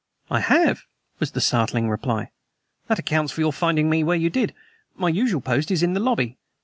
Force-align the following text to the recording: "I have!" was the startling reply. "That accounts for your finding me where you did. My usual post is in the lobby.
"I 0.31 0.39
have!" 0.39 0.81
was 1.19 1.29
the 1.29 1.41
startling 1.41 1.87
reply. 1.87 2.31
"That 2.87 2.97
accounts 2.97 3.31
for 3.31 3.41
your 3.41 3.53
finding 3.53 3.87
me 3.87 4.03
where 4.03 4.17
you 4.17 4.31
did. 4.31 4.51
My 4.95 5.09
usual 5.09 5.41
post 5.41 5.69
is 5.69 5.83
in 5.83 5.93
the 5.93 5.99
lobby. 5.99 6.39